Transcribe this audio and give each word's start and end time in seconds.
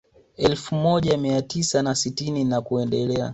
Elfu 0.37 0.75
moja 0.75 1.17
mia 1.17 1.41
tisa 1.41 1.81
na 1.83 1.95
sitini 1.95 2.43
na 2.45 2.61
kuendelea 2.61 3.29